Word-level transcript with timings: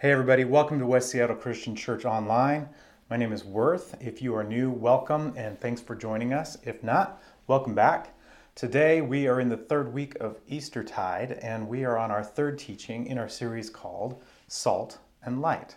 Hey, 0.00 0.12
everybody, 0.12 0.44
welcome 0.44 0.78
to 0.78 0.86
West 0.86 1.10
Seattle 1.10 1.34
Christian 1.34 1.74
Church 1.74 2.04
Online. 2.04 2.68
My 3.10 3.16
name 3.16 3.32
is 3.32 3.44
Worth. 3.44 3.96
If 4.00 4.22
you 4.22 4.32
are 4.36 4.44
new, 4.44 4.70
welcome 4.70 5.34
and 5.36 5.60
thanks 5.60 5.80
for 5.80 5.96
joining 5.96 6.32
us. 6.32 6.56
If 6.62 6.84
not, 6.84 7.20
welcome 7.48 7.74
back. 7.74 8.16
Today 8.54 9.00
we 9.00 9.26
are 9.26 9.40
in 9.40 9.48
the 9.48 9.56
third 9.56 9.92
week 9.92 10.14
of 10.20 10.38
Eastertide 10.46 11.40
and 11.42 11.66
we 11.66 11.84
are 11.84 11.98
on 11.98 12.12
our 12.12 12.22
third 12.22 12.60
teaching 12.60 13.06
in 13.06 13.18
our 13.18 13.28
series 13.28 13.70
called 13.70 14.22
Salt 14.46 14.98
and 15.24 15.42
Light. 15.42 15.74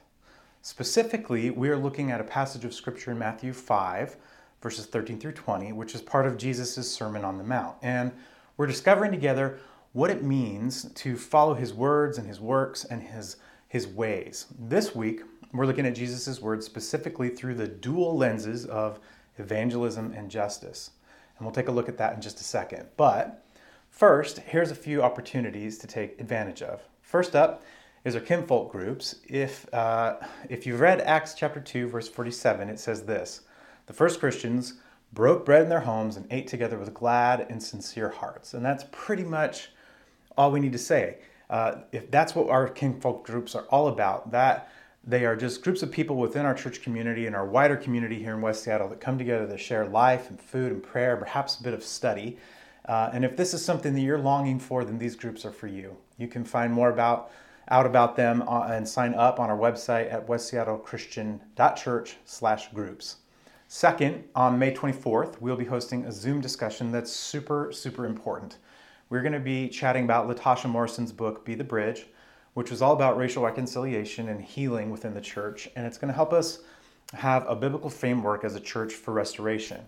Specifically, 0.62 1.50
we 1.50 1.70
are 1.70 1.78
looking 1.80 2.12
at 2.12 2.22
a 2.22 2.24
passage 2.24 2.64
of 2.64 2.76
Scripture 2.76 3.10
in 3.10 3.18
Matthew 3.18 3.54
5, 3.54 4.18
verses 4.62 4.86
13 4.86 5.20
through 5.20 5.32
20, 5.32 5.74
which 5.74 5.96
is 5.96 6.02
part 6.04 6.28
of 6.28 6.38
Jesus' 6.38 6.92
Sermon 6.92 7.26
on 7.26 7.40
the 7.40 7.44
Mount. 7.44 7.76
And 7.82 8.12
we're 8.56 8.68
discovering 8.68 9.10
together 9.10 9.58
what 9.94 10.12
it 10.12 10.22
means 10.22 10.92
to 10.94 11.18
follow 11.18 11.56
his 11.56 11.74
words 11.74 12.20
and 12.20 12.28
his 12.28 12.40
works 12.40 12.86
and 12.86 13.02
his 13.02 13.38
his 13.72 13.88
ways. 13.88 14.48
This 14.60 14.94
week, 14.94 15.22
we're 15.54 15.66
looking 15.66 15.86
at 15.86 15.96
Jesus' 15.96 16.42
words 16.42 16.66
specifically 16.66 17.30
through 17.30 17.56
the 17.56 17.70
dual 17.70 18.18
lenses 18.18 18.66
of 18.66 19.00
evangelism 19.38 20.12
and 20.12 20.30
justice. 20.30 20.92
And 21.38 21.46
we'll 21.46 21.54
take 21.54 21.70
a 21.70 21.72
look 21.72 21.88
at 21.88 21.98
that 21.98 22.14
in 22.14 22.20
just 22.20 22.42
a 22.42 22.44
second. 22.44 22.90
But 22.98 23.46
first, 23.90 24.40
here's 24.40 24.72
a 24.72 24.76
few 24.76 25.02
opportunities 25.02 25.78
to 25.78 25.88
take 25.88 26.20
advantage 26.20 26.62
of. 26.62 26.82
First 27.02 27.34
up 27.34 27.64
is 28.04 28.14
our 28.14 28.20
kinfolk 28.20 28.74
groups. 28.74 29.16
If, 29.26 29.74
uh, 29.74 30.18
if 30.50 30.68
you've 30.68 30.82
read 30.82 31.00
Acts 31.00 31.34
chapter 31.34 31.62
2, 31.62 31.88
verse 31.88 32.10
47, 32.10 32.68
it 32.68 32.78
says 32.78 33.04
this 33.04 33.44
The 33.86 33.94
first 33.94 34.20
Christians 34.20 34.74
broke 35.14 35.46
bread 35.46 35.62
in 35.62 35.70
their 35.70 35.80
homes 35.80 36.18
and 36.18 36.28
ate 36.30 36.48
together 36.48 36.78
with 36.78 36.94
glad 36.94 37.48
and 37.50 37.64
sincere 37.64 38.10
hearts. 38.10 38.54
And 38.54 38.66
that's 38.66 38.84
pretty 38.92 39.24
much 39.24 39.70
all 40.38 40.52
we 40.52 40.60
need 40.60 40.74
to 40.74 40.78
say. 40.78 41.20
Uh, 41.52 41.82
if 41.92 42.10
that's 42.10 42.34
what 42.34 42.50
our 42.50 42.68
kinfolk 42.70 43.26
groups 43.26 43.54
are 43.56 43.64
all 43.64 43.90
about, 43.90 44.32
that 44.32 44.72
they 45.04 45.26
are 45.26 45.36
just 45.36 45.62
groups 45.62 45.84
of 45.84 45.92
people 45.92 46.16
within 46.16 46.46
our 46.46 46.54
church 46.54 46.82
community 46.82 47.28
and 47.28 47.36
our 47.36 47.46
wider 47.46 47.76
community 47.76 48.20
here 48.20 48.34
in 48.34 48.40
West 48.42 48.64
Seattle 48.64 48.88
that 48.88 49.02
come 49.02 49.18
together 49.18 49.46
to 49.46 49.58
share 49.58 49.86
life 49.86 50.30
and 50.30 50.40
food 50.40 50.72
and 50.72 50.82
prayer, 50.82 51.18
perhaps 51.18 51.60
a 51.60 51.64
bit 51.64 51.74
of 51.74 51.84
study. 51.84 52.38
Uh, 52.86 53.10
and 53.12 53.26
if 53.26 53.36
this 53.36 53.54
is 53.54 53.66
something 53.66 53.94
that 53.94 54.02
you're 54.02 54.18
longing 54.18 54.60
for, 54.60 54.86
then 54.86 54.98
these 54.98 55.18
groups 55.18 55.44
are 55.44 55.52
for 55.52 55.68
you. 55.68 55.98
You 56.18 56.30
can 56.30 56.46
find 56.46 56.72
more 56.72 56.90
about 56.90 57.32
out 57.70 57.86
about 57.86 58.16
them 58.16 58.42
uh, 58.48 58.64
and 58.64 58.88
sign 58.88 59.14
up 59.14 59.40
on 59.40 59.50
our 59.50 59.58
website 59.58 60.10
at 60.12 60.26
westseattlechristian.church/groups. 60.28 63.16
Second, 63.68 64.24
on 64.36 64.58
May 64.60 64.74
24th, 64.74 65.40
we'll 65.40 65.56
be 65.56 65.66
hosting 65.66 66.06
a 66.06 66.12
Zoom 66.12 66.42
discussion 66.42 66.92
that's 66.92 67.12
super 67.12 67.72
super 67.72 68.06
important 68.06 68.58
we're 69.12 69.22
going 69.22 69.34
to 69.34 69.40
be 69.40 69.68
chatting 69.68 70.06
about 70.06 70.28
Latasha 70.30 70.70
Morrison's 70.70 71.12
book, 71.12 71.44
Be 71.46 71.54
the 71.54 71.66
Bridge, 71.66 72.06
which 72.54 72.72
was 72.72 72.82
all 72.82 72.94
about 72.94 73.18
racial 73.18 73.44
reconciliation 73.44 74.30
and 74.30 74.42
healing 74.42 74.90
within 74.90 75.14
the 75.14 75.22
church. 75.22 75.68
And 75.76 75.86
it's 75.86 75.98
going 75.98 76.08
to 76.08 76.16
help 76.16 76.32
us 76.32 76.60
have 77.14 77.46
a 77.46 77.56
biblical 77.56 77.90
framework 77.90 78.46
as 78.46 78.56
a 78.56 78.60
church 78.62 78.94
for 78.94 79.14
restoration. 79.14 79.82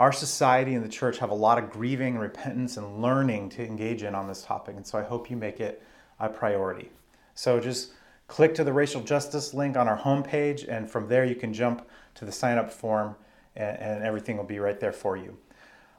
Our 0.00 0.10
society 0.10 0.74
and 0.74 0.84
the 0.84 0.88
church 0.88 1.18
have 1.18 1.30
a 1.30 1.34
lot 1.34 1.58
of 1.58 1.70
grieving 1.70 2.18
repentance 2.18 2.76
and 2.76 3.00
learning 3.00 3.50
to 3.50 3.64
engage 3.64 4.02
in 4.02 4.16
on 4.16 4.26
this 4.26 4.42
topic. 4.42 4.74
And 4.74 4.84
so 4.84 4.98
I 4.98 5.04
hope 5.04 5.30
you 5.30 5.36
make 5.36 5.60
it 5.60 5.80
a 6.18 6.28
priority. 6.28 6.90
So 7.36 7.60
just 7.60 7.92
click 8.26 8.52
to 8.56 8.64
the 8.64 8.72
racial 8.72 9.00
justice 9.00 9.54
link 9.54 9.76
on 9.76 9.86
our 9.86 9.96
homepage, 9.96 10.66
and 10.68 10.90
from 10.90 11.06
there 11.06 11.24
you 11.24 11.36
can 11.36 11.54
jump 11.54 11.88
to 12.16 12.24
the 12.24 12.32
sign 12.32 12.58
up 12.58 12.72
form, 12.72 13.14
and, 13.54 13.78
and 13.78 14.04
everything 14.04 14.36
will 14.36 14.44
be 14.44 14.58
right 14.58 14.80
there 14.80 14.92
for 14.92 15.16
you. 15.16 15.38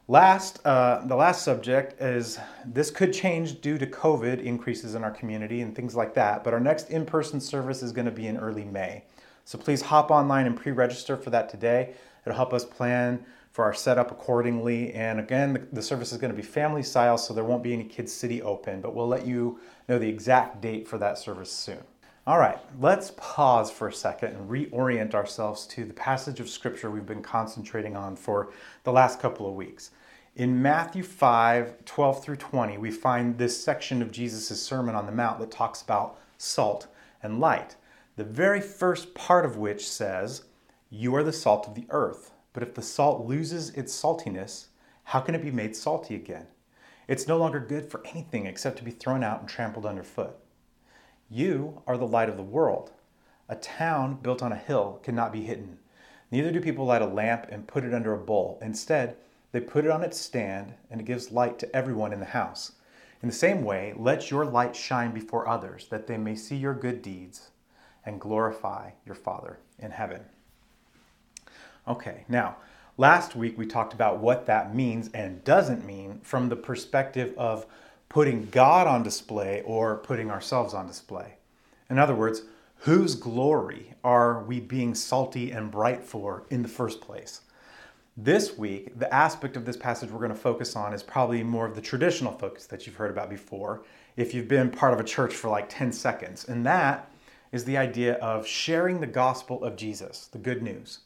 Last, 0.09 0.65
uh, 0.65 1.05
the 1.05 1.17
last 1.17 1.43
subject 1.43 2.01
is 2.01 2.39
this 2.65 2.89
could 2.89 3.11
change 3.11 3.59
due 3.59 3.77
to 3.77 3.85
COVID 3.85 4.41
increases 4.41 4.95
in 4.95 5.03
our 5.03 5.11
community 5.11 5.59
and 5.59 5.75
things 5.75 5.97
like 5.97 6.13
that, 6.13 6.45
but 6.45 6.53
our 6.53 6.61
next 6.61 6.89
in 6.89 7.05
person 7.05 7.41
service 7.41 7.83
is 7.83 7.91
going 7.91 8.05
to 8.05 8.11
be 8.11 8.27
in 8.27 8.37
early 8.37 8.63
May. 8.63 9.03
So 9.43 9.57
please 9.57 9.81
hop 9.81 10.09
online 10.09 10.45
and 10.45 10.55
pre 10.55 10.71
register 10.71 11.17
for 11.17 11.29
that 11.31 11.49
today. 11.49 11.93
It'll 12.25 12.37
help 12.37 12.53
us 12.53 12.63
plan 12.63 13.25
for 13.51 13.65
our 13.65 13.73
setup 13.73 14.09
accordingly. 14.09 14.93
And 14.93 15.19
again, 15.19 15.51
the, 15.51 15.67
the 15.73 15.81
service 15.81 16.13
is 16.13 16.19
going 16.19 16.31
to 16.31 16.37
be 16.37 16.43
family 16.43 16.83
style, 16.83 17.17
so 17.17 17.33
there 17.33 17.43
won't 17.43 17.63
be 17.63 17.73
any 17.73 17.83
Kids 17.83 18.13
City 18.13 18.41
open, 18.41 18.79
but 18.79 18.95
we'll 18.95 19.09
let 19.09 19.27
you 19.27 19.59
know 19.89 19.99
the 19.99 20.07
exact 20.07 20.61
date 20.61 20.87
for 20.87 20.97
that 20.99 21.17
service 21.17 21.51
soon. 21.51 21.83
All 22.27 22.39
right, 22.39 22.59
let's 22.77 23.11
pause 23.15 23.71
for 23.71 23.87
a 23.87 23.93
second 23.93 24.35
and 24.35 24.49
reorient 24.49 25.15
ourselves 25.15 25.65
to 25.67 25.85
the 25.85 25.93
passage 25.93 26.41
of 26.41 26.49
scripture 26.49 26.91
we've 26.91 27.05
been 27.05 27.23
concentrating 27.23 27.95
on 27.95 28.17
for 28.17 28.51
the 28.83 28.91
last 28.91 29.21
couple 29.21 29.47
of 29.47 29.55
weeks. 29.55 29.91
In 30.35 30.61
Matthew 30.61 31.03
5 31.03 31.85
12 31.85 32.21
through 32.21 32.35
20, 32.35 32.79
we 32.79 32.91
find 32.91 33.37
this 33.37 33.63
section 33.63 34.01
of 34.01 34.11
Jesus' 34.11 34.61
Sermon 34.61 34.93
on 34.93 35.05
the 35.05 35.13
Mount 35.13 35.39
that 35.39 35.51
talks 35.51 35.81
about 35.81 36.19
salt 36.37 36.87
and 37.23 37.39
light. 37.39 37.77
The 38.17 38.25
very 38.25 38.59
first 38.59 39.13
part 39.13 39.45
of 39.45 39.55
which 39.55 39.87
says, 39.87 40.43
You 40.89 41.15
are 41.15 41.23
the 41.23 41.31
salt 41.31 41.65
of 41.65 41.75
the 41.75 41.87
earth, 41.91 42.33
but 42.51 42.61
if 42.61 42.73
the 42.73 42.81
salt 42.81 43.25
loses 43.25 43.69
its 43.69 43.97
saltiness, 43.97 44.65
how 45.05 45.21
can 45.21 45.33
it 45.33 45.41
be 45.41 45.49
made 45.51 45.77
salty 45.77 46.15
again? 46.15 46.47
It's 47.07 47.25
no 47.25 47.37
longer 47.37 47.61
good 47.61 47.89
for 47.89 48.05
anything 48.07 48.47
except 48.47 48.79
to 48.79 48.83
be 48.83 48.91
thrown 48.91 49.23
out 49.23 49.39
and 49.39 49.47
trampled 49.47 49.85
underfoot. 49.85 50.37
You 51.29 51.81
are 51.85 51.97
the 51.97 52.07
light 52.07 52.29
of 52.29 52.37
the 52.37 52.43
world. 52.43 52.91
A 53.49 53.55
town 53.55 54.19
built 54.21 54.41
on 54.41 54.53
a 54.53 54.57
hill 54.57 55.01
cannot 55.03 55.33
be 55.33 55.41
hidden. 55.41 55.79
Neither 56.31 56.51
do 56.51 56.61
people 56.61 56.85
light 56.85 57.01
a 57.01 57.05
lamp 57.07 57.47
and 57.49 57.67
put 57.67 57.83
it 57.83 57.93
under 57.93 58.13
a 58.13 58.17
bowl. 58.17 58.57
Instead, 58.61 59.17
they 59.51 59.59
put 59.59 59.85
it 59.85 59.91
on 59.91 60.03
its 60.03 60.19
stand, 60.19 60.73
and 60.89 61.01
it 61.01 61.05
gives 61.05 61.31
light 61.31 61.59
to 61.59 61.75
everyone 61.75 62.13
in 62.13 62.19
the 62.19 62.25
house. 62.25 62.73
In 63.21 63.27
the 63.29 63.35
same 63.35 63.63
way, 63.63 63.93
let 63.97 64.29
your 64.29 64.45
light 64.45 64.75
shine 64.75 65.11
before 65.11 65.47
others, 65.47 65.87
that 65.89 66.07
they 66.07 66.17
may 66.17 66.35
see 66.35 66.55
your 66.55 66.73
good 66.73 67.01
deeds 67.01 67.49
and 68.05 68.21
glorify 68.21 68.91
your 69.05 69.15
Father 69.15 69.59
in 69.79 69.91
heaven. 69.91 70.21
Okay, 71.87 72.25
now, 72.29 72.57
last 72.97 73.35
week 73.35 73.57
we 73.57 73.65
talked 73.65 73.93
about 73.93 74.19
what 74.19 74.45
that 74.45 74.75
means 74.75 75.09
and 75.13 75.43
doesn't 75.43 75.85
mean 75.85 76.19
from 76.21 76.49
the 76.49 76.55
perspective 76.55 77.33
of 77.37 77.65
putting 78.17 78.47
God 78.49 78.87
on 78.87 79.03
display 79.03 79.61
or 79.63 79.97
putting 79.97 80.31
ourselves 80.31 80.73
on 80.73 80.87
display. 80.87 81.35
In 81.87 81.99
other 81.99 82.15
words, 82.15 82.41
whose 82.77 83.13
glory 83.13 83.93
are 84.03 84.41
we 84.41 84.59
being 84.59 84.95
salty 84.95 85.51
and 85.51 85.69
bright 85.69 86.03
for 86.03 86.43
in 86.49 86.63
the 86.63 86.67
first 86.67 86.99
place? 86.99 87.41
This 88.17 88.57
week, 88.57 88.97
the 88.97 89.13
aspect 89.13 89.55
of 89.55 89.65
this 89.65 89.77
passage 89.77 90.09
we're 90.09 90.17
going 90.17 90.31
to 90.31 90.35
focus 90.35 90.75
on 90.75 90.95
is 90.95 91.03
probably 91.03 91.43
more 91.43 91.67
of 91.67 91.75
the 91.75 91.81
traditional 91.81 92.33
focus 92.33 92.65
that 92.65 92.87
you've 92.87 92.95
heard 92.95 93.11
about 93.11 93.29
before 93.29 93.83
if 94.15 94.33
you've 94.33 94.47
been 94.47 94.71
part 94.71 94.95
of 94.95 94.99
a 94.99 95.03
church 95.03 95.35
for 95.35 95.49
like 95.49 95.69
10 95.69 95.91
seconds. 95.91 96.43
And 96.45 96.65
that 96.65 97.11
is 97.51 97.65
the 97.65 97.77
idea 97.77 98.15
of 98.15 98.47
sharing 98.47 98.99
the 98.99 99.05
gospel 99.05 99.63
of 99.63 99.75
Jesus, 99.75 100.25
the 100.31 100.39
good 100.39 100.63
news. 100.63 101.01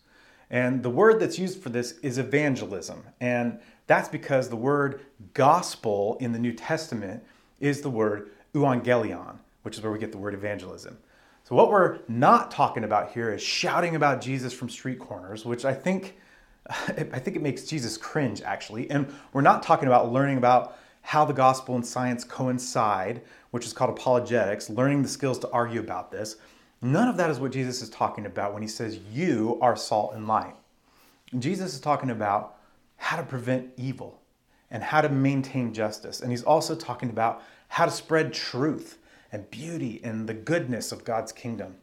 And 0.50 0.82
the 0.82 0.90
word 0.90 1.20
that's 1.20 1.38
used 1.38 1.62
for 1.62 1.68
this 1.68 2.00
is 2.00 2.18
evangelism. 2.18 3.04
And 3.20 3.60
that's 3.92 4.08
because 4.08 4.48
the 4.48 4.56
word 4.56 5.02
gospel 5.34 6.16
in 6.22 6.32
the 6.32 6.40
New 6.40 6.54
Testament 6.54 7.22
is 7.60 7.82
the 7.82 7.90
word 7.90 8.32
euangelion, 8.56 9.36
which 9.64 9.76
is 9.76 9.84
where 9.84 9.92
we 9.92 10.00
get 10.00 10.14
the 10.14 10.18
word 10.18 10.34
evangelism. 10.34 10.98
So, 11.44 11.56
what 11.56 11.70
we're 11.70 12.00
not 12.08 12.52
talking 12.52 12.86
about 12.86 13.12
here 13.12 13.34
is 13.34 13.44
shouting 13.44 13.98
about 13.98 14.22
Jesus 14.22 14.54
from 14.54 14.70
street 14.70 14.98
corners, 14.98 15.44
which 15.44 15.66
I 15.66 15.74
think, 15.74 16.16
I 16.70 17.20
think 17.20 17.36
it 17.36 17.42
makes 17.42 17.64
Jesus 17.64 17.98
cringe, 17.98 18.42
actually. 18.42 18.90
And 18.90 19.14
we're 19.34 19.42
not 19.42 19.62
talking 19.62 19.88
about 19.88 20.10
learning 20.10 20.38
about 20.38 20.78
how 21.02 21.26
the 21.26 21.34
gospel 21.34 21.76
and 21.76 21.86
science 21.86 22.24
coincide, 22.24 23.22
which 23.50 23.66
is 23.66 23.74
called 23.74 23.90
apologetics, 23.90 24.70
learning 24.70 25.02
the 25.02 25.10
skills 25.10 25.38
to 25.40 25.50
argue 25.50 25.82
about 25.82 26.12
this. 26.12 26.38
None 26.82 27.10
of 27.10 27.18
that 27.18 27.30
is 27.30 27.42
what 27.42 27.52
Jesus 27.52 27.82
is 27.82 27.90
talking 27.90 28.26
about 28.26 28.54
when 28.54 28.62
he 28.62 28.70
says, 28.70 29.00
You 29.12 29.60
are 29.62 29.76
salt 29.76 30.14
and 30.14 30.30
light. 30.30 30.56
Jesus 31.38 31.74
is 31.74 31.82
talking 31.82 32.12
about 32.12 32.61
how 33.02 33.18
to 33.18 33.24
prevent 33.24 33.68
evil 33.78 34.22
and 34.70 34.84
how 34.84 35.02
to 35.02 35.10
maintain 35.10 35.74
justice. 35.74 36.22
And 36.22 36.30
he's 36.30 36.44
also 36.44 36.76
talking 36.76 37.10
about 37.10 37.42
how 37.68 37.86
to 37.86 37.92
spread 37.92 38.32
truth 38.32 39.00
and 39.32 39.50
beauty 39.50 40.00
and 40.04 40.30
the 40.30 40.36
goodness 40.36 40.92
of 40.92 41.04
God's 41.04 41.32
kingdom. 41.32 41.76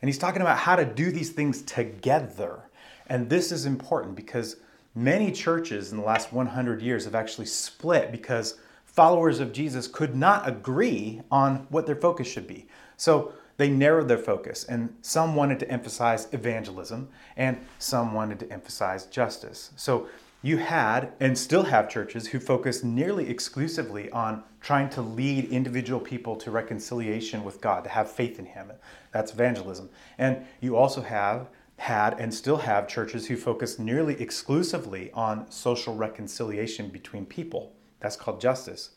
And 0.00 0.08
he's 0.08 0.16
talking 0.16 0.42
about 0.42 0.58
how 0.58 0.76
to 0.76 0.84
do 0.84 1.10
these 1.10 1.30
things 1.30 1.62
together. 1.62 2.70
And 3.08 3.28
this 3.28 3.50
is 3.50 3.66
important 3.66 4.14
because 4.14 4.58
many 4.94 5.32
churches 5.32 5.90
in 5.90 5.98
the 5.98 6.04
last 6.04 6.32
100 6.32 6.80
years 6.80 7.04
have 7.04 7.16
actually 7.16 7.46
split 7.46 8.12
because 8.12 8.60
followers 8.84 9.40
of 9.40 9.52
Jesus 9.52 9.88
could 9.88 10.14
not 10.14 10.48
agree 10.48 11.20
on 11.32 11.66
what 11.70 11.84
their 11.84 11.96
focus 11.96 12.28
should 12.28 12.46
be. 12.46 12.68
So 12.96 13.32
they 13.56 13.68
narrowed 13.68 14.06
their 14.06 14.18
focus, 14.18 14.64
and 14.64 14.94
some 15.02 15.34
wanted 15.34 15.58
to 15.58 15.70
emphasize 15.70 16.28
evangelism, 16.32 17.08
and 17.36 17.58
some 17.78 18.14
wanted 18.14 18.38
to 18.38 18.50
emphasize 18.50 19.04
justice. 19.06 19.72
So 19.76 20.08
you 20.42 20.56
had 20.56 21.12
and 21.20 21.36
still 21.36 21.64
have 21.64 21.90
churches 21.90 22.28
who 22.28 22.40
focus 22.40 22.82
nearly 22.82 23.28
exclusively 23.28 24.10
on 24.10 24.42
trying 24.60 24.88
to 24.90 25.02
lead 25.02 25.44
individual 25.46 26.00
people 26.00 26.36
to 26.36 26.50
reconciliation 26.50 27.44
with 27.44 27.60
God, 27.60 27.84
to 27.84 27.90
have 27.90 28.10
faith 28.10 28.38
in 28.38 28.46
Him. 28.46 28.72
That's 29.12 29.32
evangelism. 29.32 29.90
And 30.16 30.44
you 30.60 30.76
also 30.76 31.02
have 31.02 31.48
had 31.76 32.18
and 32.18 32.32
still 32.32 32.58
have 32.58 32.88
churches 32.88 33.26
who 33.26 33.36
focus 33.36 33.78
nearly 33.78 34.20
exclusively 34.20 35.10
on 35.12 35.50
social 35.50 35.94
reconciliation 35.94 36.88
between 36.88 37.26
people. 37.26 37.72
That's 38.00 38.16
called 38.16 38.40
justice. 38.40 38.90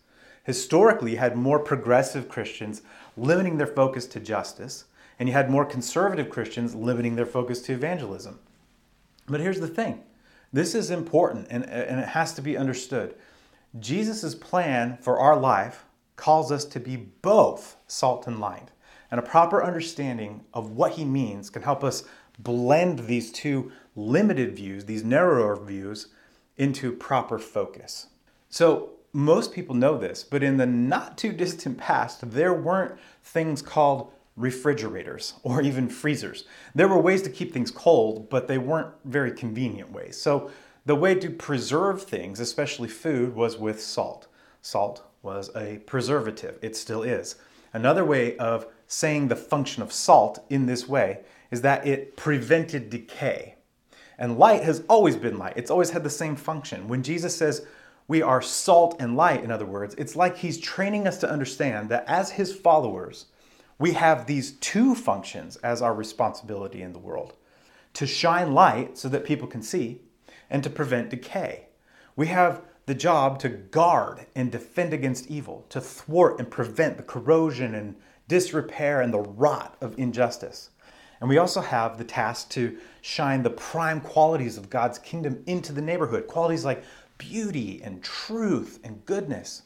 Historically, 0.43 1.11
you 1.11 1.17
had 1.17 1.37
more 1.37 1.59
progressive 1.59 2.27
Christians 2.27 2.81
limiting 3.15 3.57
their 3.57 3.67
focus 3.67 4.05
to 4.07 4.19
justice, 4.19 4.85
and 5.19 5.29
you 5.29 5.33
had 5.33 5.49
more 5.49 5.65
conservative 5.65 6.29
Christians 6.29 6.75
limiting 6.75 7.15
their 7.15 7.25
focus 7.25 7.61
to 7.63 7.73
evangelism. 7.73 8.39
But 9.27 9.39
here's 9.39 9.61
the 9.61 9.67
thing 9.67 10.03
this 10.53 10.75
is 10.75 10.91
important 10.91 11.47
and, 11.49 11.67
and 11.67 11.99
it 11.99 12.09
has 12.09 12.33
to 12.35 12.41
be 12.41 12.55
understood. 12.55 13.15
Jesus' 13.79 14.35
plan 14.35 14.97
for 15.01 15.19
our 15.19 15.35
life 15.35 15.85
calls 16.15 16.51
us 16.51 16.63
to 16.65 16.79
be 16.79 16.95
both 16.95 17.75
salt 17.87 18.27
and 18.27 18.39
light. 18.39 18.69
And 19.09 19.19
a 19.19 19.23
proper 19.23 19.63
understanding 19.63 20.45
of 20.53 20.71
what 20.71 20.93
he 20.93 21.05
means 21.05 21.49
can 21.49 21.63
help 21.63 21.83
us 21.83 22.03
blend 22.39 22.99
these 22.99 23.31
two 23.31 23.71
limited 23.95 24.55
views, 24.55 24.85
these 24.85 25.03
narrower 25.03 25.55
views, 25.55 26.07
into 26.57 26.91
proper 26.91 27.39
focus. 27.39 28.07
So, 28.49 28.91
most 29.15 29.53
people 29.53 29.75
know 29.75 29.97
this, 29.97 30.23
but 30.23 30.41
in 30.41 30.57
the 30.57 30.65
not 30.65 31.19
too 31.19 31.31
distant 31.31 31.77
past, 31.77 32.31
there 32.31 32.53
weren't 32.53 32.97
things 33.23 33.61
called 33.61 34.11
refrigerators 34.35 35.35
or 35.43 35.61
even 35.69 35.89
freezers. 35.89 36.45
There 36.75 36.87
were 36.87 36.99
ways 36.99 37.21
to 37.23 37.29
keep 37.29 37.53
things 37.53 37.71
cold, 37.71 38.29
but 38.29 38.47
they 38.47 38.57
weren't 38.57 38.93
very 39.05 39.31
convenient 39.31 39.91
ways. 39.91 40.19
So, 40.19 40.51
the 40.85 40.95
way 40.95 41.15
to 41.15 41.29
preserve 41.29 42.03
things, 42.03 42.41
especially 42.41 42.89
food, 42.89 43.35
was 43.35 43.57
with 43.57 43.81
salt. 43.81 44.27
Salt 44.61 45.03
was 45.21 45.49
a 45.55 45.77
preservative, 45.85 46.59
it 46.61 46.75
still 46.75 47.03
is. 47.03 47.35
Another 47.71 48.03
way 48.03 48.35
of 48.37 48.67
saying 48.85 49.27
the 49.27 49.35
function 49.35 49.81
of 49.81 49.93
salt 49.93 50.45
in 50.49 50.65
this 50.65 50.87
way 50.87 51.21
is 51.51 51.61
that 51.61 51.87
it 51.87 52.17
prevented 52.17 52.89
decay. 52.89 53.55
And 54.17 54.37
light 54.37 54.63
has 54.63 54.83
always 54.89 55.15
been 55.15 55.37
light, 55.37 55.53
it's 55.55 55.71
always 55.71 55.89
had 55.91 56.03
the 56.03 56.09
same 56.09 56.35
function. 56.35 56.87
When 56.87 57.01
Jesus 57.01 57.35
says 57.35 57.65
we 58.07 58.21
are 58.21 58.41
salt 58.41 58.97
and 58.99 59.15
light, 59.15 59.43
in 59.43 59.51
other 59.51 59.65
words, 59.65 59.95
it's 59.97 60.15
like 60.15 60.37
he's 60.37 60.57
training 60.59 61.07
us 61.07 61.17
to 61.19 61.29
understand 61.29 61.89
that 61.89 62.05
as 62.07 62.31
his 62.31 62.53
followers, 62.53 63.25
we 63.83 63.91
have 63.91 64.27
these 64.27 64.53
two 64.53 64.95
functions 64.95 65.57
as 65.57 65.81
our 65.81 65.93
responsibility 65.93 66.81
in 66.81 66.93
the 66.93 66.99
world 66.99 67.33
to 67.91 68.07
shine 68.07 68.53
light 68.53 68.97
so 68.97 69.09
that 69.09 69.25
people 69.25 69.45
can 69.45 69.61
see, 69.61 69.99
and 70.49 70.63
to 70.63 70.69
prevent 70.69 71.09
decay. 71.09 71.67
We 72.15 72.27
have 72.27 72.61
the 72.85 72.95
job 72.95 73.39
to 73.39 73.49
guard 73.49 74.25
and 74.35 74.49
defend 74.49 74.93
against 74.93 75.29
evil, 75.29 75.65
to 75.67 75.81
thwart 75.81 76.39
and 76.39 76.49
prevent 76.49 76.95
the 76.95 77.03
corrosion 77.03 77.75
and 77.75 77.97
disrepair 78.29 79.01
and 79.01 79.13
the 79.13 79.19
rot 79.19 79.75
of 79.81 79.99
injustice. 79.99 80.69
And 81.19 81.27
we 81.29 81.37
also 81.37 81.59
have 81.59 81.97
the 81.97 82.05
task 82.05 82.51
to 82.51 82.77
shine 83.01 83.43
the 83.43 83.49
prime 83.49 83.99
qualities 83.99 84.57
of 84.57 84.69
God's 84.69 84.97
kingdom 84.97 85.43
into 85.45 85.73
the 85.73 85.81
neighborhood, 85.81 86.27
qualities 86.27 86.63
like 86.63 86.85
beauty 87.17 87.81
and 87.83 88.01
truth 88.01 88.79
and 88.85 89.05
goodness. 89.05 89.63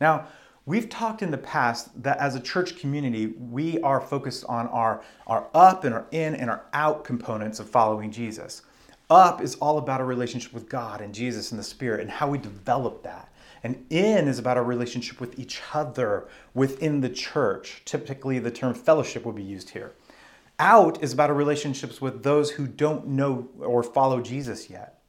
Now, 0.00 0.28
we've 0.66 0.88
talked 0.88 1.22
in 1.22 1.30
the 1.30 1.38
past 1.38 2.02
that 2.02 2.18
as 2.18 2.34
a 2.34 2.40
church 2.40 2.76
community, 2.76 3.28
we 3.38 3.80
are 3.80 4.00
focused 4.00 4.44
on 4.46 4.66
our, 4.68 5.02
our 5.26 5.46
up 5.54 5.84
and 5.84 5.94
our 5.94 6.06
in 6.10 6.34
and 6.34 6.50
our 6.50 6.66
out 6.74 7.04
components 7.04 7.60
of 7.60 7.70
following 7.70 8.10
Jesus. 8.10 8.62
Up 9.08 9.40
is 9.40 9.54
all 9.56 9.78
about 9.78 10.00
our 10.00 10.06
relationship 10.06 10.52
with 10.52 10.68
God 10.68 11.00
and 11.00 11.14
Jesus 11.14 11.52
and 11.52 11.58
the 11.58 11.64
Spirit 11.64 12.00
and 12.00 12.10
how 12.10 12.28
we 12.28 12.38
develop 12.38 13.04
that. 13.04 13.32
And 13.62 13.86
in 13.90 14.28
is 14.28 14.38
about 14.38 14.56
our 14.56 14.64
relationship 14.64 15.20
with 15.20 15.38
each 15.38 15.62
other 15.72 16.28
within 16.54 17.00
the 17.00 17.08
church. 17.08 17.82
Typically, 17.84 18.38
the 18.38 18.50
term 18.50 18.74
fellowship 18.74 19.24
would 19.24 19.36
be 19.36 19.42
used 19.42 19.70
here. 19.70 19.92
Out 20.58 21.02
is 21.02 21.12
about 21.12 21.30
our 21.30 21.36
relationships 21.36 22.00
with 22.00 22.22
those 22.22 22.50
who 22.50 22.66
don't 22.66 23.06
know 23.08 23.48
or 23.58 23.82
follow 23.82 24.20
Jesus 24.20 24.68
yet. 24.68 25.00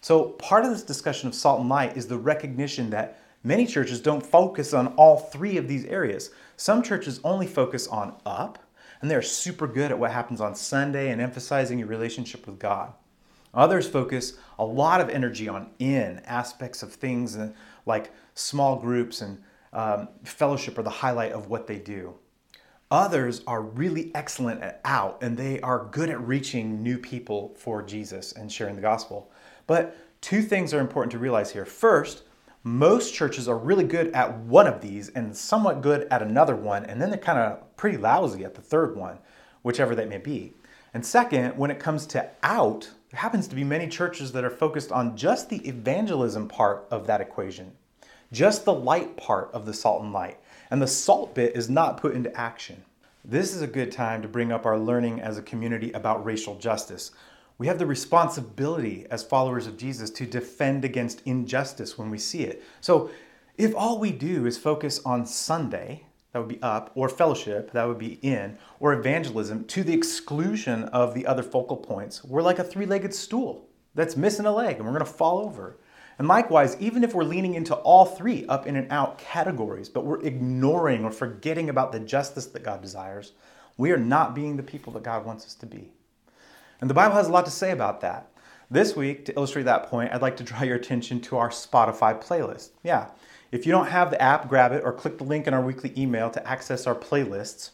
So, 0.00 0.30
part 0.30 0.64
of 0.64 0.70
this 0.70 0.82
discussion 0.82 1.28
of 1.28 1.34
salt 1.34 1.60
and 1.60 1.68
light 1.68 1.96
is 1.96 2.06
the 2.06 2.18
recognition 2.18 2.90
that 2.90 3.20
many 3.46 3.64
churches 3.64 4.00
don't 4.00 4.26
focus 4.26 4.74
on 4.74 4.88
all 4.96 5.16
three 5.16 5.56
of 5.56 5.68
these 5.68 5.84
areas. 5.84 6.30
Some 6.56 6.82
churches 6.82 7.20
only 7.22 7.46
focus 7.46 7.86
on 7.86 8.16
up, 8.26 8.58
and 9.00 9.10
they're 9.10 9.22
super 9.22 9.68
good 9.68 9.92
at 9.92 9.98
what 9.98 10.10
happens 10.10 10.40
on 10.40 10.54
Sunday 10.56 11.10
and 11.10 11.20
emphasizing 11.20 11.78
your 11.78 11.88
relationship 11.88 12.46
with 12.46 12.58
God. 12.58 12.92
Others 13.54 13.88
focus 13.88 14.34
a 14.58 14.64
lot 14.64 15.00
of 15.00 15.08
energy 15.08 15.48
on 15.48 15.70
in 15.78 16.20
aspects 16.26 16.82
of 16.82 16.92
things 16.92 17.38
like 17.86 18.10
small 18.34 18.76
groups 18.76 19.22
and 19.22 19.40
um, 19.72 20.08
fellowship 20.24 20.76
are 20.76 20.82
the 20.82 20.90
highlight 20.90 21.32
of 21.32 21.48
what 21.48 21.66
they 21.66 21.78
do. 21.78 22.14
Others 22.90 23.42
are 23.46 23.62
really 23.62 24.10
excellent 24.14 24.62
at 24.62 24.80
out 24.84 25.22
and 25.22 25.36
they 25.36 25.60
are 25.60 25.88
good 25.90 26.10
at 26.10 26.20
reaching 26.26 26.82
new 26.82 26.98
people 26.98 27.54
for 27.56 27.82
Jesus 27.82 28.32
and 28.32 28.50
sharing 28.50 28.76
the 28.76 28.82
gospel. 28.82 29.30
But 29.66 29.96
two 30.20 30.42
things 30.42 30.74
are 30.74 30.80
important 30.80 31.12
to 31.12 31.18
realize 31.18 31.52
here. 31.52 31.64
First, 31.64 32.22
most 32.66 33.14
churches 33.14 33.46
are 33.46 33.56
really 33.56 33.84
good 33.84 34.08
at 34.08 34.38
one 34.40 34.66
of 34.66 34.80
these 34.80 35.08
and 35.10 35.36
somewhat 35.36 35.82
good 35.82 36.08
at 36.10 36.20
another 36.20 36.56
one, 36.56 36.84
and 36.84 37.00
then 37.00 37.10
they're 37.10 37.18
kind 37.18 37.38
of 37.38 37.76
pretty 37.76 37.96
lousy 37.96 38.44
at 38.44 38.56
the 38.56 38.60
third 38.60 38.96
one, 38.96 39.18
whichever 39.62 39.94
that 39.94 40.08
may 40.08 40.18
be. 40.18 40.52
And 40.92 41.06
second, 41.06 41.56
when 41.56 41.70
it 41.70 41.78
comes 41.78 42.06
to 42.08 42.28
out, 42.42 42.90
there 43.12 43.20
happens 43.20 43.46
to 43.46 43.54
be 43.54 43.62
many 43.62 43.86
churches 43.86 44.32
that 44.32 44.42
are 44.42 44.50
focused 44.50 44.90
on 44.90 45.16
just 45.16 45.48
the 45.48 45.58
evangelism 45.58 46.48
part 46.48 46.88
of 46.90 47.06
that 47.06 47.20
equation, 47.20 47.70
just 48.32 48.64
the 48.64 48.74
light 48.74 49.16
part 49.16 49.48
of 49.52 49.64
the 49.64 49.72
salt 49.72 50.02
and 50.02 50.12
light. 50.12 50.40
And 50.68 50.82
the 50.82 50.88
salt 50.88 51.36
bit 51.36 51.54
is 51.54 51.70
not 51.70 51.98
put 51.98 52.16
into 52.16 52.36
action. 52.36 52.82
This 53.24 53.54
is 53.54 53.62
a 53.62 53.68
good 53.68 53.92
time 53.92 54.22
to 54.22 54.28
bring 54.28 54.50
up 54.50 54.66
our 54.66 54.76
learning 54.76 55.20
as 55.20 55.38
a 55.38 55.42
community 55.42 55.92
about 55.92 56.24
racial 56.24 56.56
justice. 56.56 57.12
We 57.58 57.66
have 57.68 57.78
the 57.78 57.86
responsibility 57.86 59.06
as 59.10 59.22
followers 59.22 59.66
of 59.66 59.78
Jesus 59.78 60.10
to 60.10 60.26
defend 60.26 60.84
against 60.84 61.22
injustice 61.24 61.96
when 61.96 62.10
we 62.10 62.18
see 62.18 62.42
it. 62.42 62.62
So, 62.80 63.10
if 63.56 63.74
all 63.74 63.98
we 63.98 64.12
do 64.12 64.44
is 64.44 64.58
focus 64.58 65.00
on 65.06 65.24
Sunday, 65.24 66.04
that 66.32 66.40
would 66.40 66.48
be 66.48 66.60
up, 66.60 66.90
or 66.94 67.08
fellowship, 67.08 67.72
that 67.72 67.88
would 67.88 67.98
be 67.98 68.18
in, 68.20 68.58
or 68.78 68.92
evangelism 68.92 69.64
to 69.64 69.82
the 69.82 69.94
exclusion 69.94 70.84
of 70.84 71.14
the 71.14 71.26
other 71.26 71.42
focal 71.42 71.78
points, 71.78 72.22
we're 72.22 72.42
like 72.42 72.58
a 72.58 72.64
three 72.64 72.84
legged 72.84 73.14
stool 73.14 73.66
that's 73.94 74.18
missing 74.18 74.44
a 74.44 74.52
leg 74.52 74.76
and 74.76 74.86
we're 74.86 74.98
to 74.98 75.06
fall 75.06 75.38
over. 75.38 75.78
And 76.18 76.28
likewise, 76.28 76.76
even 76.78 77.04
if 77.04 77.14
we're 77.14 77.24
leaning 77.24 77.54
into 77.54 77.74
all 77.74 78.04
three 78.04 78.46
up 78.46 78.66
in 78.66 78.76
and 78.76 78.92
out 78.92 79.16
categories, 79.16 79.88
but 79.88 80.04
we're 80.04 80.20
ignoring 80.20 81.04
or 81.04 81.10
forgetting 81.10 81.70
about 81.70 81.92
the 81.92 82.00
justice 82.00 82.46
that 82.46 82.62
God 82.62 82.82
desires, 82.82 83.32
we 83.78 83.90
are 83.90 83.98
not 83.98 84.34
being 84.34 84.56
the 84.56 84.62
people 84.62 84.92
that 84.94 85.02
God 85.02 85.24
wants 85.24 85.46
us 85.46 85.54
to 85.54 85.66
be. 85.66 85.90
And 86.80 86.90
the 86.90 86.94
Bible 86.94 87.16
has 87.16 87.28
a 87.28 87.32
lot 87.32 87.44
to 87.46 87.50
say 87.50 87.70
about 87.70 88.00
that. 88.02 88.30
This 88.70 88.96
week, 88.96 89.24
to 89.26 89.34
illustrate 89.36 89.64
that 89.64 89.84
point, 89.84 90.12
I'd 90.12 90.22
like 90.22 90.36
to 90.38 90.44
draw 90.44 90.62
your 90.62 90.76
attention 90.76 91.20
to 91.22 91.36
our 91.36 91.50
Spotify 91.50 92.20
playlist. 92.22 92.70
Yeah, 92.82 93.10
if 93.52 93.64
you 93.64 93.72
don't 93.72 93.86
have 93.86 94.10
the 94.10 94.20
app, 94.20 94.48
grab 94.48 94.72
it 94.72 94.82
or 94.84 94.92
click 94.92 95.18
the 95.18 95.24
link 95.24 95.46
in 95.46 95.54
our 95.54 95.62
weekly 95.62 95.92
email 95.96 96.30
to 96.30 96.46
access 96.46 96.86
our 96.86 96.94
playlists, 96.94 97.70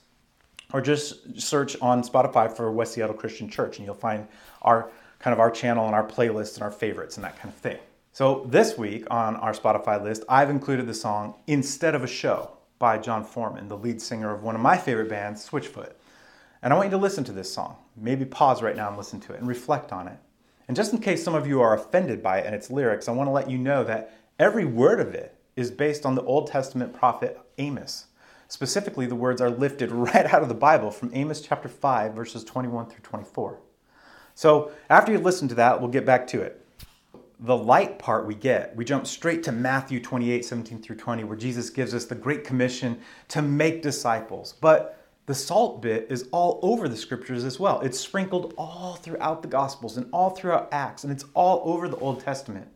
or 0.73 0.81
just 0.81 1.41
search 1.41 1.77
on 1.81 2.03
Spotify 2.03 2.55
for 2.55 2.71
West 2.71 2.93
Seattle 2.95 3.15
Christian 3.15 3.49
Church, 3.49 3.79
and 3.79 3.87
you'll 3.87 3.95
find 3.95 4.29
our 4.61 4.91
kind 5.19 5.33
of 5.33 5.41
our 5.41 5.51
channel 5.51 5.87
and 5.87 5.95
our 5.95 6.07
playlists 6.07 6.55
and 6.55 6.63
our 6.63 6.71
favorites 6.71 7.17
and 7.17 7.25
that 7.25 7.39
kind 7.39 7.55
of 7.55 7.59
thing. 7.59 7.79
So 8.13 8.47
this 8.49 8.77
week 8.77 9.07
on 9.11 9.37
our 9.37 9.53
Spotify 9.53 10.03
list, 10.03 10.25
I've 10.29 10.51
included 10.51 10.87
the 10.87 10.95
song 10.95 11.35
Instead 11.47 11.95
of 11.95 12.05
a 12.05 12.07
Show 12.07 12.59
by 12.79 12.99
Jon 12.99 13.25
Foreman, 13.25 13.69
the 13.69 13.79
lead 13.79 14.03
singer 14.03 14.35
of 14.35 14.43
one 14.43 14.55
of 14.55 14.61
my 14.61 14.77
favorite 14.77 15.09
bands, 15.09 15.49
Switchfoot. 15.49 15.93
And 16.63 16.73
I 16.73 16.77
want 16.77 16.87
you 16.87 16.97
to 16.97 17.03
listen 17.03 17.25
to 17.25 17.33
this 17.33 17.53
song. 17.53 17.77
Maybe 17.97 18.25
pause 18.25 18.63
right 18.63 18.77
now 18.77 18.89
and 18.89 18.97
listen 18.97 19.21
to 19.21 19.33
it 19.33 19.41
and 19.41 19.49
reflect 19.49 19.93
on 19.93 20.07
it. 20.07 20.19
And 20.69 20.77
just 20.77 20.93
in 20.93 21.01
case 21.01 21.23
some 21.23 21.35
of 21.35 21.47
you 21.47 21.61
are 21.61 21.75
offended 21.75 22.23
by 22.23 22.39
it 22.39 22.47
and 22.47 22.55
its 22.55 22.71
lyrics, 22.71 23.09
I 23.09 23.13
want 23.13 23.27
to 23.27 23.33
let 23.33 23.51
you 23.51 23.59
know 23.59 23.83
that 23.85 24.17
every 24.39 24.65
word 24.65 25.01
of 25.01 25.15
it 25.15 25.37
is 25.57 25.71
based 25.71 26.07
on 26.07 26.15
the 26.15 26.23
Old 26.23 26.47
Testament 26.47 26.95
prophet 26.95 27.39
Amos. 27.59 28.07
Specifically, 28.49 29.07
the 29.07 29.17
words 29.17 29.41
are 29.41 29.51
lifted 29.51 29.91
right 29.93 30.27
out 30.27 30.43
of 30.43 30.49
the 30.49 30.55
Bible 30.55 30.91
from 30.91 31.11
Amos 31.15 31.41
chapter 31.41 31.69
5, 31.69 32.15
verses 32.15 32.45
21 32.45 32.87
through 32.87 33.01
24. 33.03 33.59
So, 34.35 34.71
after 34.89 35.13
you 35.13 35.19
listen 35.19 35.49
to 35.49 35.55
that, 35.57 35.81
we'll 35.81 35.91
get 35.91 36.07
back 36.07 36.27
to 36.29 36.41
it. 36.41 36.65
The 37.41 37.57
light 37.57 37.99
part 37.99 38.25
we 38.25 38.35
get, 38.35 38.75
we 38.77 38.85
jump 38.85 39.07
straight 39.07 39.43
to 39.43 39.53
Matthew 39.53 40.01
28, 40.01 40.45
17 40.45 40.81
through 40.81 40.97
20, 40.97 41.25
where 41.25 41.37
Jesus 41.37 41.71
gives 41.71 41.93
us 41.93 42.05
the 42.05 42.15
Great 42.15 42.45
Commission 42.45 43.01
to 43.29 43.43
make 43.43 43.83
disciples. 43.83 44.55
But 44.61 45.02
the 45.33 45.37
salt 45.37 45.81
bit 45.81 46.09
is 46.11 46.29
all 46.31 46.61
over 46.61 46.87
the 46.87 46.97
scriptures 46.97 47.43
as 47.43 47.59
well. 47.59 47.81
It's 47.81 47.99
sprinkled 47.99 48.53
all 48.59 48.97
throughout 48.97 49.41
the 49.41 49.49
Gospels 49.49 49.97
and 49.97 50.07
all 50.13 50.29
throughout 50.29 50.69
Acts, 50.73 51.05
and 51.05 51.11
it's 51.11 51.25
all 51.33 51.63
over 51.65 51.89
the 51.89 51.97
Old 51.97 52.21
Testament. 52.21 52.69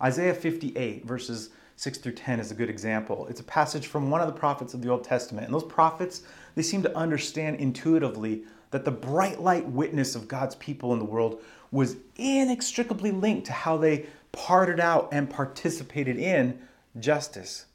Isaiah 0.00 0.32
58, 0.32 1.04
verses 1.04 1.50
6 1.74 1.98
through 1.98 2.12
10 2.12 2.38
is 2.38 2.52
a 2.52 2.54
good 2.54 2.70
example. 2.70 3.26
It's 3.26 3.40
a 3.40 3.44
passage 3.44 3.88
from 3.88 4.10
one 4.10 4.20
of 4.20 4.28
the 4.28 4.32
prophets 4.32 4.74
of 4.74 4.80
the 4.80 4.88
Old 4.88 5.02
Testament. 5.02 5.46
And 5.46 5.52
those 5.52 5.64
prophets, 5.64 6.22
they 6.54 6.62
seem 6.62 6.84
to 6.84 6.96
understand 6.96 7.56
intuitively 7.56 8.44
that 8.70 8.84
the 8.84 8.92
bright 8.92 9.40
light 9.40 9.66
witness 9.66 10.14
of 10.14 10.28
God's 10.28 10.54
people 10.54 10.92
in 10.92 11.00
the 11.00 11.04
world 11.04 11.42
was 11.72 11.96
inextricably 12.14 13.10
linked 13.10 13.46
to 13.46 13.52
how 13.52 13.76
they 13.76 14.06
parted 14.30 14.78
out 14.78 15.08
and 15.10 15.28
participated 15.28 16.16
in 16.16 16.60
justice. 17.00 17.66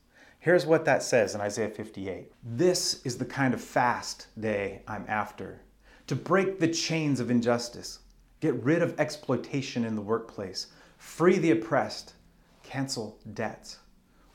Here's 0.44 0.66
what 0.66 0.84
that 0.84 1.02
says 1.04 1.36
in 1.36 1.40
Isaiah 1.40 1.70
58 1.70 2.30
This 2.44 3.02
is 3.06 3.18
the 3.18 3.24
kind 3.24 3.54
of 3.54 3.62
fast 3.62 4.28
day 4.38 4.82
I'm 4.86 5.06
after 5.08 5.62
to 6.08 6.18
break 6.18 6.60
the 6.60 6.68
chains 6.68 7.22
of 7.22 7.32
injustice, 7.32 8.00
get 8.42 8.62
rid 8.62 8.82
of 8.82 9.00
exploitation 9.00 9.86
in 9.86 9.96
the 9.96 10.02
workplace, 10.02 10.68
free 10.98 11.38
the 11.38 11.52
oppressed, 11.52 12.16
cancel 12.62 13.18
debts. 13.34 13.78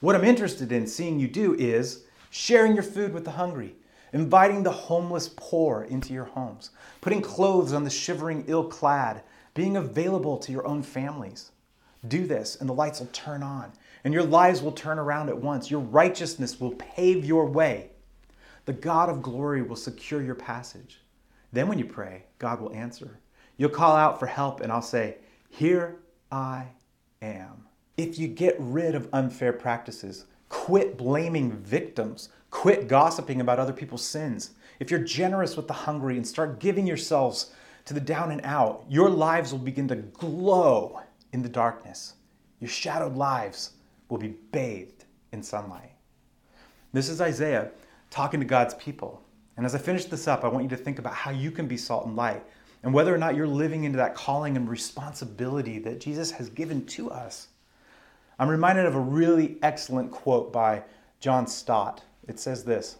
What 0.00 0.16
I'm 0.16 0.24
interested 0.24 0.72
in 0.72 0.86
seeing 0.86 1.20
you 1.20 1.28
do 1.28 1.54
is 1.56 2.04
sharing 2.30 2.72
your 2.72 2.84
food 2.84 3.12
with 3.12 3.26
the 3.26 3.32
hungry, 3.32 3.76
inviting 4.14 4.62
the 4.62 4.72
homeless 4.72 5.28
poor 5.36 5.82
into 5.90 6.14
your 6.14 6.24
homes, 6.24 6.70
putting 7.02 7.20
clothes 7.20 7.74
on 7.74 7.84
the 7.84 7.90
shivering 7.90 8.44
ill 8.46 8.64
clad, 8.64 9.24
being 9.52 9.76
available 9.76 10.38
to 10.38 10.52
your 10.52 10.66
own 10.66 10.82
families. 10.82 11.50
Do 12.06 12.26
this, 12.26 12.56
and 12.56 12.66
the 12.66 12.72
lights 12.72 13.00
will 13.00 13.08
turn 13.08 13.42
on, 13.42 13.72
and 14.04 14.14
your 14.14 14.22
lives 14.22 14.62
will 14.62 14.72
turn 14.72 14.98
around 14.98 15.28
at 15.28 15.40
once. 15.40 15.70
Your 15.70 15.80
righteousness 15.80 16.60
will 16.60 16.72
pave 16.72 17.24
your 17.24 17.46
way. 17.46 17.90
The 18.64 18.72
God 18.72 19.08
of 19.08 19.22
glory 19.22 19.62
will 19.62 19.76
secure 19.76 20.22
your 20.22 20.34
passage. 20.34 21.00
Then, 21.52 21.68
when 21.68 21.78
you 21.78 21.86
pray, 21.86 22.24
God 22.38 22.60
will 22.60 22.74
answer. 22.74 23.18
You'll 23.56 23.70
call 23.70 23.96
out 23.96 24.18
for 24.18 24.26
help, 24.26 24.60
and 24.60 24.70
I'll 24.70 24.82
say, 24.82 25.16
Here 25.48 25.96
I 26.30 26.66
am. 27.22 27.66
If 27.96 28.18
you 28.18 28.28
get 28.28 28.56
rid 28.58 28.94
of 28.94 29.08
unfair 29.12 29.52
practices, 29.52 30.26
quit 30.48 30.96
blaming 30.96 31.52
victims, 31.52 32.28
quit 32.50 32.88
gossiping 32.88 33.40
about 33.40 33.58
other 33.58 33.72
people's 33.72 34.04
sins, 34.04 34.50
if 34.78 34.90
you're 34.90 35.00
generous 35.00 35.56
with 35.56 35.66
the 35.66 35.72
hungry 35.72 36.16
and 36.16 36.26
start 36.26 36.60
giving 36.60 36.86
yourselves 36.86 37.52
to 37.86 37.94
the 37.94 38.00
down 38.00 38.30
and 38.30 38.40
out, 38.44 38.84
your 38.88 39.10
lives 39.10 39.50
will 39.50 39.58
begin 39.58 39.88
to 39.88 39.96
glow 39.96 41.00
in 41.32 41.42
the 41.42 41.48
darkness. 41.48 42.14
Your 42.60 42.68
shadowed 42.68 43.16
lives 43.16 43.70
will 44.08 44.18
be 44.18 44.36
bathed 44.52 45.04
in 45.32 45.42
sunlight. 45.42 45.92
This 46.92 47.08
is 47.08 47.20
Isaiah 47.20 47.70
talking 48.10 48.40
to 48.40 48.46
God's 48.46 48.74
people. 48.74 49.22
And 49.56 49.66
as 49.66 49.74
I 49.74 49.78
finish 49.78 50.06
this 50.06 50.28
up, 50.28 50.44
I 50.44 50.48
want 50.48 50.64
you 50.64 50.70
to 50.70 50.76
think 50.76 50.98
about 50.98 51.14
how 51.14 51.30
you 51.30 51.50
can 51.50 51.66
be 51.66 51.76
salt 51.76 52.06
and 52.06 52.16
light 52.16 52.42
and 52.82 52.94
whether 52.94 53.14
or 53.14 53.18
not 53.18 53.34
you're 53.34 53.46
living 53.46 53.84
into 53.84 53.98
that 53.98 54.14
calling 54.14 54.56
and 54.56 54.68
responsibility 54.68 55.78
that 55.80 56.00
Jesus 56.00 56.30
has 56.32 56.48
given 56.48 56.86
to 56.86 57.10
us. 57.10 57.48
I'm 58.38 58.48
reminded 58.48 58.86
of 58.86 58.94
a 58.94 59.00
really 59.00 59.58
excellent 59.62 60.12
quote 60.12 60.52
by 60.52 60.84
John 61.20 61.46
Stott. 61.46 62.02
It 62.28 62.38
says 62.38 62.64
this 62.64 62.98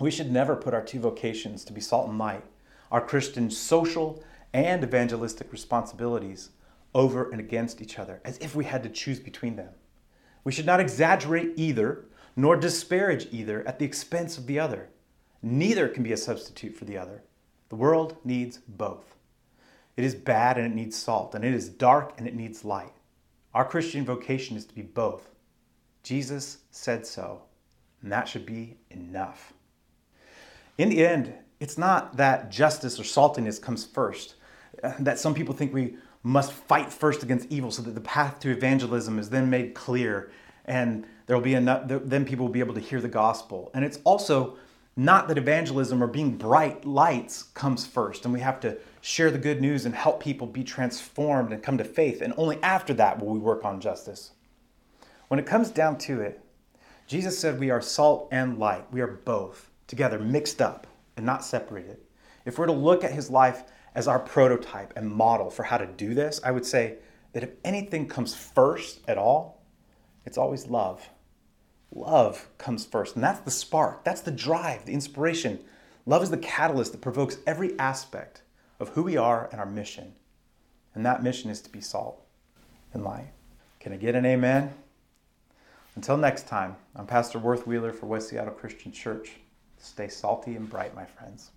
We 0.00 0.10
should 0.10 0.32
never 0.32 0.56
put 0.56 0.74
our 0.74 0.82
two 0.82 1.00
vocations 1.00 1.64
to 1.66 1.72
be 1.72 1.82
salt 1.82 2.08
and 2.08 2.18
light, 2.18 2.44
our 2.90 3.00
Christian 3.00 3.50
social 3.50 4.24
and 4.54 4.82
evangelistic 4.82 5.52
responsibilities, 5.52 6.50
over 6.94 7.30
and 7.30 7.40
against 7.40 7.80
each 7.82 7.98
other, 7.98 8.20
as 8.24 8.38
if 8.38 8.54
we 8.54 8.64
had 8.64 8.82
to 8.82 8.88
choose 8.88 9.20
between 9.20 9.56
them. 9.56 9.70
We 10.44 10.52
should 10.52 10.66
not 10.66 10.80
exaggerate 10.80 11.52
either, 11.56 12.06
nor 12.36 12.56
disparage 12.56 13.28
either 13.30 13.66
at 13.66 13.78
the 13.78 13.84
expense 13.84 14.38
of 14.38 14.46
the 14.46 14.58
other. 14.58 14.88
Neither 15.42 15.88
can 15.88 16.02
be 16.02 16.12
a 16.12 16.16
substitute 16.16 16.76
for 16.76 16.84
the 16.84 16.98
other. 16.98 17.22
The 17.68 17.76
world 17.76 18.16
needs 18.24 18.58
both. 18.58 19.16
It 19.96 20.04
is 20.04 20.14
bad 20.14 20.56
and 20.56 20.66
it 20.66 20.74
needs 20.74 20.96
salt, 20.96 21.34
and 21.34 21.44
it 21.44 21.54
is 21.54 21.68
dark 21.68 22.14
and 22.18 22.26
it 22.26 22.34
needs 22.34 22.64
light. 22.64 22.92
Our 23.54 23.64
Christian 23.64 24.04
vocation 24.04 24.56
is 24.56 24.64
to 24.66 24.74
be 24.74 24.82
both. 24.82 25.28
Jesus 26.02 26.58
said 26.70 27.06
so, 27.06 27.42
and 28.02 28.10
that 28.10 28.26
should 28.26 28.46
be 28.46 28.78
enough. 28.90 29.52
In 30.78 30.88
the 30.88 31.06
end, 31.06 31.34
it's 31.60 31.78
not 31.78 32.16
that 32.16 32.50
justice 32.50 32.98
or 32.98 33.04
saltiness 33.04 33.60
comes 33.60 33.84
first, 33.84 34.34
that 34.98 35.18
some 35.18 35.34
people 35.34 35.54
think 35.54 35.72
we 35.72 35.96
must 36.22 36.52
fight 36.52 36.92
first 36.92 37.22
against 37.22 37.50
evil 37.50 37.70
so 37.70 37.82
that 37.82 37.94
the 37.94 38.00
path 38.00 38.38
to 38.40 38.50
evangelism 38.50 39.18
is 39.18 39.30
then 39.30 39.50
made 39.50 39.74
clear 39.74 40.30
and 40.64 41.04
there 41.26 41.36
will 41.36 41.42
be 41.42 41.54
enough 41.54 41.82
then 41.86 42.24
people 42.24 42.46
will 42.46 42.52
be 42.52 42.60
able 42.60 42.74
to 42.74 42.80
hear 42.80 43.00
the 43.00 43.08
gospel. 43.08 43.70
And 43.74 43.84
it's 43.84 43.98
also 44.04 44.56
not 44.94 45.26
that 45.28 45.38
evangelism 45.38 46.02
or 46.02 46.06
being 46.06 46.36
bright 46.36 46.84
lights 46.84 47.44
comes 47.54 47.86
first 47.86 48.24
and 48.24 48.32
we 48.32 48.40
have 48.40 48.60
to 48.60 48.78
share 49.00 49.30
the 49.30 49.38
good 49.38 49.60
news 49.60 49.84
and 49.84 49.94
help 49.94 50.22
people 50.22 50.46
be 50.46 50.62
transformed 50.62 51.52
and 51.52 51.62
come 51.62 51.78
to 51.78 51.84
faith. 51.84 52.20
And 52.22 52.34
only 52.36 52.62
after 52.62 52.94
that 52.94 53.20
will 53.20 53.32
we 53.32 53.38
work 53.38 53.64
on 53.64 53.80
justice. 53.80 54.32
When 55.28 55.40
it 55.40 55.46
comes 55.46 55.70
down 55.70 55.98
to 55.98 56.20
it 56.20 56.40
jesus 57.06 57.38
said 57.38 57.58
we 57.58 57.70
are 57.70 57.80
salt 57.80 58.28
and 58.30 58.58
light. 58.58 58.86
We 58.92 59.00
are 59.00 59.08
both 59.08 59.70
together 59.88 60.18
mixed 60.18 60.62
up 60.62 60.86
and 61.16 61.26
not 61.26 61.44
separated. 61.44 61.98
If 62.44 62.58
we're 62.58 62.66
to 62.66 62.72
look 62.72 63.04
at 63.04 63.12
his 63.12 63.30
life 63.30 63.64
as 63.94 64.08
our 64.08 64.18
prototype 64.18 64.92
and 64.96 65.10
model 65.10 65.50
for 65.50 65.64
how 65.64 65.76
to 65.76 65.86
do 65.86 66.14
this 66.14 66.40
i 66.44 66.50
would 66.50 66.66
say 66.66 66.96
that 67.32 67.42
if 67.42 67.50
anything 67.64 68.08
comes 68.08 68.34
first 68.34 69.00
at 69.08 69.18
all 69.18 69.62
it's 70.24 70.38
always 70.38 70.66
love 70.66 71.08
love 71.94 72.48
comes 72.58 72.84
first. 72.84 73.14
And 73.14 73.24
that's 73.24 73.40
the 73.40 73.50
spark, 73.50 74.04
that's 74.04 74.22
the 74.22 74.30
drive, 74.30 74.84
the 74.86 74.92
inspiration. 74.92 75.60
Love 76.06 76.22
is 76.22 76.30
the 76.30 76.38
catalyst 76.38 76.92
that 76.92 77.00
provokes 77.00 77.38
every 77.46 77.78
aspect 77.78 78.42
of 78.80 78.90
who 78.90 79.02
we 79.02 79.16
are 79.16 79.48
and 79.52 79.60
our 79.60 79.66
mission. 79.66 80.14
And 80.94 81.06
that 81.06 81.22
mission 81.22 81.50
is 81.50 81.60
to 81.62 81.70
be 81.70 81.80
salt 81.80 82.24
and 82.92 83.04
light. 83.04 83.32
Can 83.80 83.92
I 83.92 83.96
get 83.96 84.14
an 84.14 84.26
amen? 84.26 84.74
Until 85.94 86.16
next 86.16 86.48
time, 86.48 86.76
I'm 86.96 87.06
Pastor 87.06 87.38
Worth 87.38 87.66
Wheeler 87.66 87.92
for 87.92 88.06
West 88.06 88.28
Seattle 88.28 88.54
Christian 88.54 88.92
Church. 88.92 89.32
Stay 89.78 90.08
salty 90.08 90.56
and 90.56 90.68
bright, 90.68 90.94
my 90.94 91.04
friends. 91.04 91.50